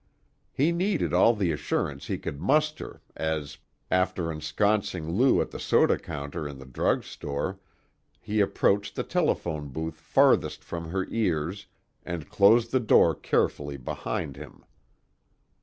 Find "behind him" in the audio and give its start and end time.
13.77-14.63